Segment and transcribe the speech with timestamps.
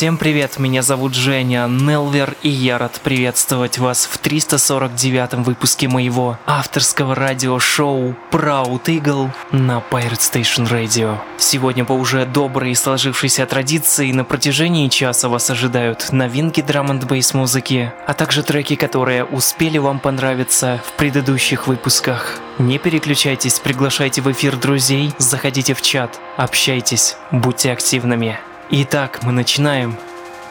[0.00, 6.38] Всем привет, меня зовут Женя Нелвер, и я рад приветствовать вас в 349-м выпуске моего
[6.46, 11.18] авторского радиошоу Proud Eagle на Pirate Station Radio.
[11.36, 17.02] Сегодня по уже доброй и сложившейся традиции на протяжении часа вас ожидают новинки драм н
[17.34, 22.38] музыки, а также треки, которые успели вам понравиться в предыдущих выпусках.
[22.58, 28.38] Не переключайтесь, приглашайте в эфир друзей, заходите в чат, общайтесь, будьте активными.
[28.72, 29.96] Итак, мы начинаем.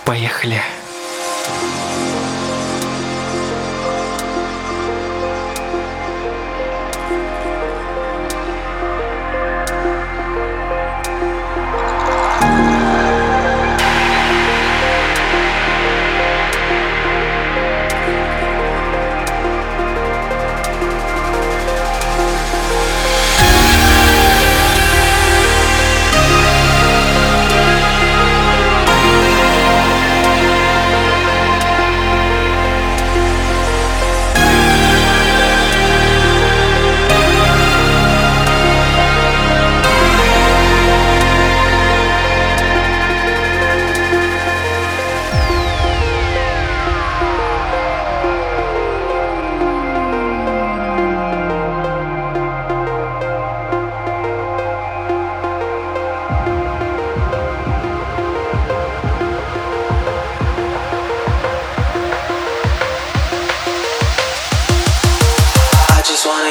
[0.03, 0.55] Поехали.
[0.55, 0.88] Thank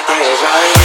[0.06, 0.77] gotta get it right.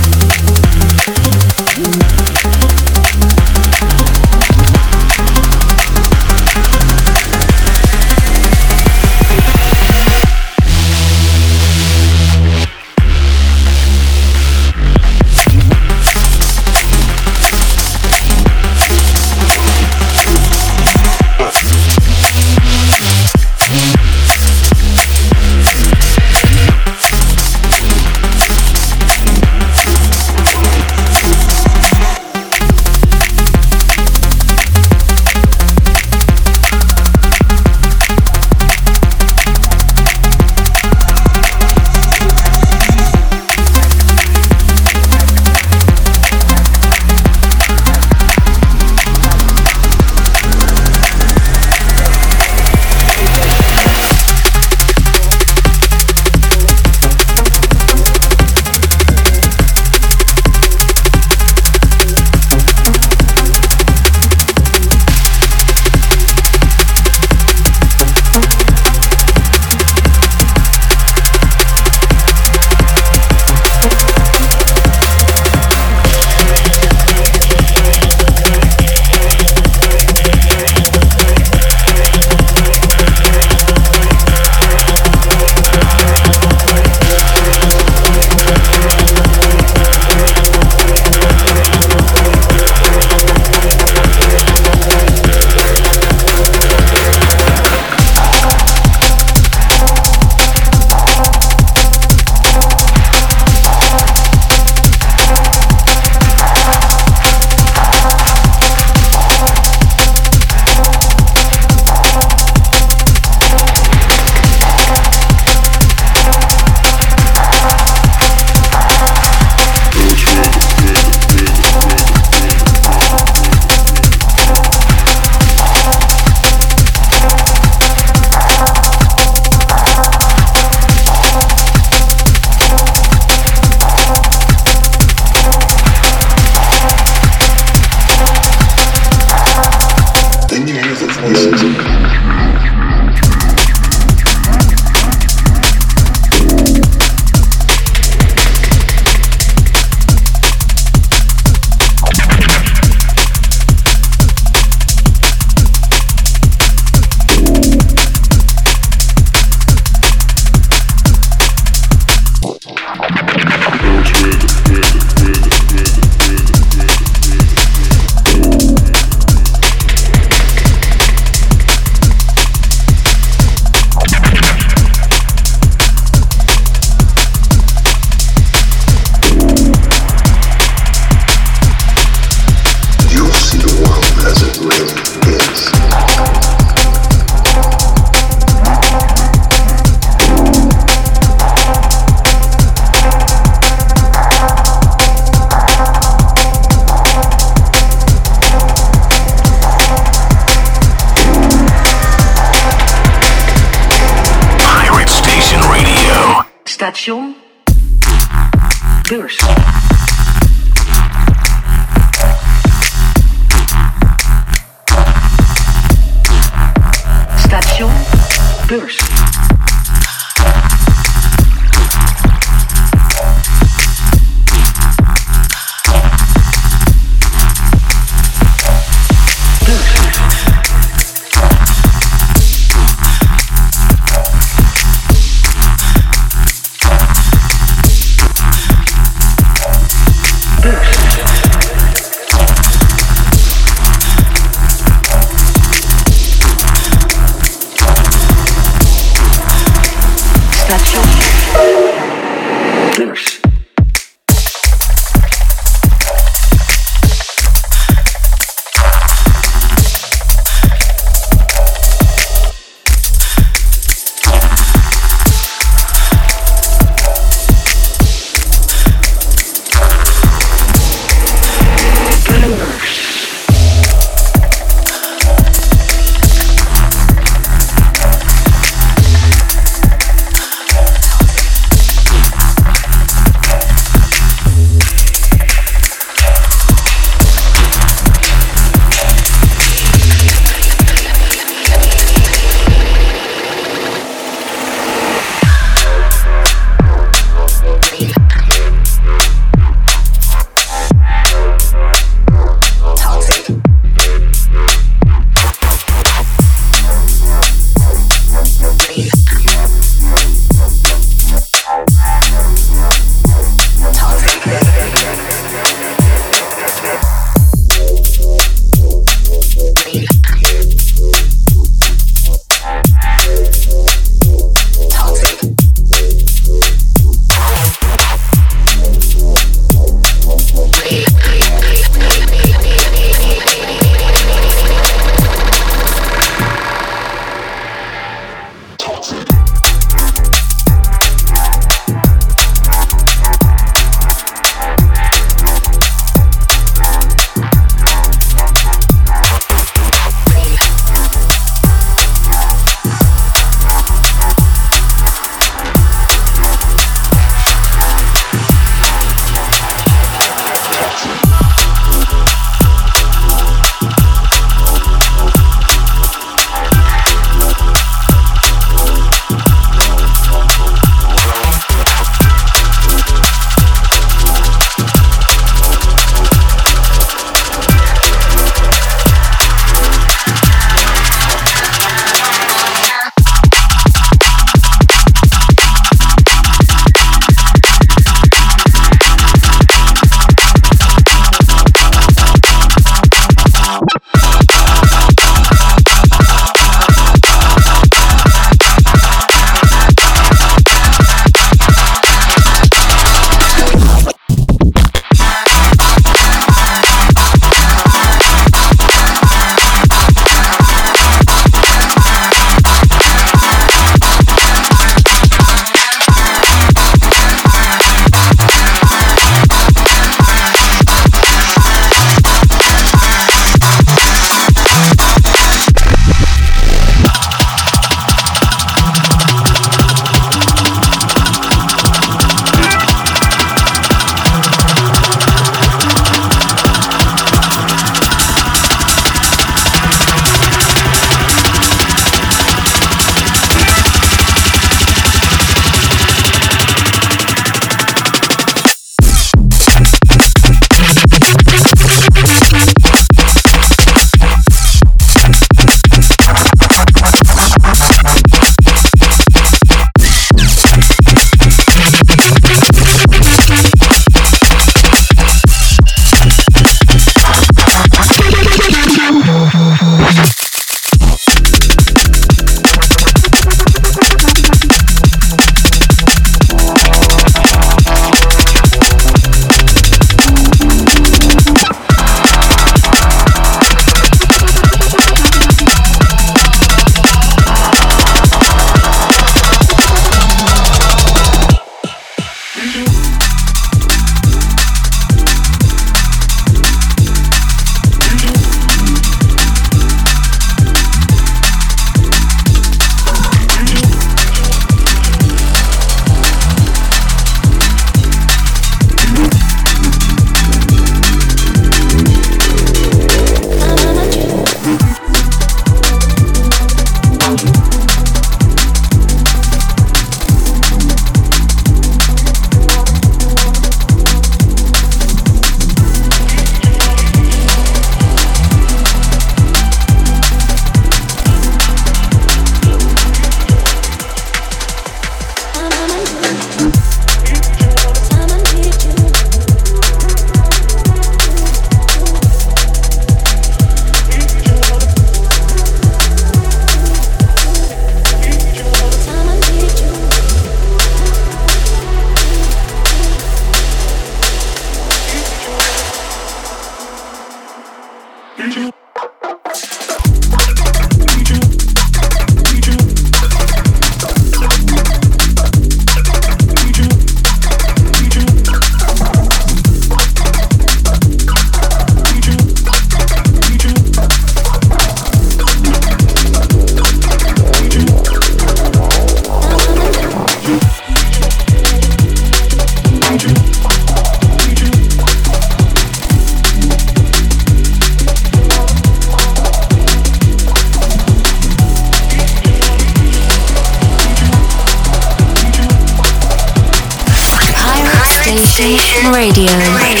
[599.21, 599.45] Radio.
[599.77, 600.00] Radio.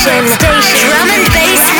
[0.00, 0.88] Station.
[0.88, 1.79] Drum and bass